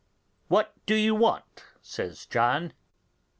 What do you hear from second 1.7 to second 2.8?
says John.